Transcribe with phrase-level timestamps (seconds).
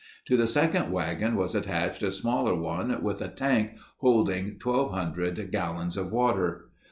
[0.25, 5.95] To the second wagon was attached a smaller one with a tank holding 1200 gallons
[5.95, 6.71] of water.